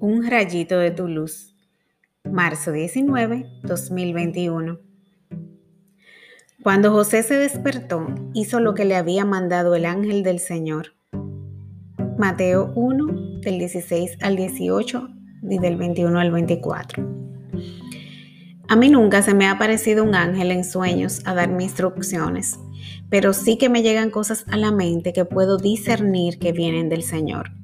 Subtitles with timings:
[0.00, 1.56] Un rayito de tu luz.
[2.22, 4.78] Marzo 19, 2021.
[6.62, 10.94] Cuando José se despertó, hizo lo que le había mandado el ángel del Señor.
[12.16, 15.08] Mateo 1, del 16 al 18
[15.50, 17.04] y del 21 al 24.
[18.68, 22.56] A mí nunca se me ha aparecido un ángel en sueños a darme instrucciones,
[23.10, 27.02] pero sí que me llegan cosas a la mente que puedo discernir que vienen del
[27.02, 27.57] Señor.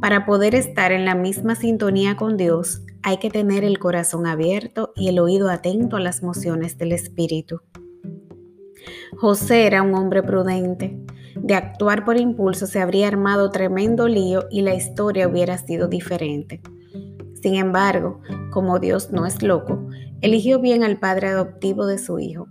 [0.00, 4.92] Para poder estar en la misma sintonía con Dios, hay que tener el corazón abierto
[4.94, 7.60] y el oído atento a las mociones del Espíritu.
[9.16, 10.96] José era un hombre prudente.
[11.34, 16.60] De actuar por impulso se habría armado tremendo lío y la historia hubiera sido diferente.
[17.42, 19.88] Sin embargo, como Dios no es loco,
[20.20, 22.46] eligió bien al padre adoptivo de su hijo.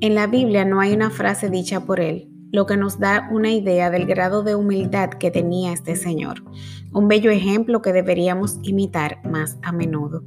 [0.00, 3.50] En la Biblia no hay una frase dicha por él, lo que nos da una
[3.50, 6.42] idea del grado de humildad que tenía este señor,
[6.92, 10.22] un bello ejemplo que deberíamos imitar más a menudo.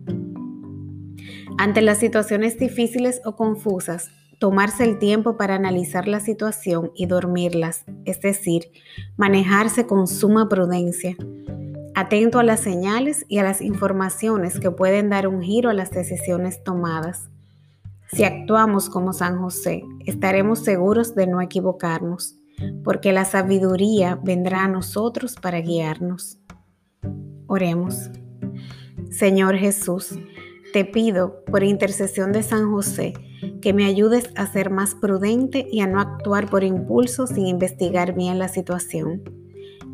[1.58, 7.84] Ante las situaciones difíciles o confusas, tomarse el tiempo para analizar la situación y dormirlas,
[8.06, 8.72] es decir,
[9.18, 11.18] manejarse con suma prudencia,
[11.96, 15.92] atento a las señales y a las informaciones que pueden dar un giro a las
[15.92, 17.30] decisiones tomadas
[18.12, 22.36] si actuamos como San José, estaremos seguros de no equivocarnos,
[22.84, 26.40] porque la sabiduría vendrá a nosotros para guiarnos.
[27.48, 28.10] Oremos.
[29.12, 30.18] Señor Jesús,
[30.74, 33.14] te pido, por intercesión de San José,
[33.62, 38.14] que me ayudes a ser más prudente y a no actuar por impulso sin investigar
[38.14, 39.24] bien la situación.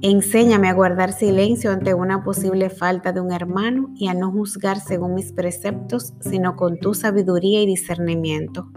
[0.07, 4.79] Enséñame a guardar silencio ante una posible falta de un hermano y a no juzgar
[4.79, 8.69] según mis preceptos, sino con tu sabiduría y discernimiento.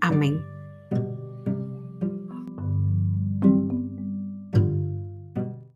[0.00, 0.42] Amén.